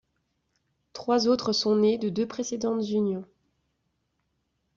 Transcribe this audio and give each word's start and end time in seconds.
Trois 0.93 1.27
autres 1.27 1.53
sont 1.53 1.75
nés 1.75 1.99
de 1.99 2.09
deux 2.09 2.27
précédentes 2.27 2.89
unions. 2.89 3.23